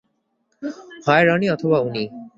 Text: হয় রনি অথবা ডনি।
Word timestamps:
হয় 1.05 1.23
রনি 1.27 1.47
অথবা 1.49 1.77
ডনি। 1.81 2.03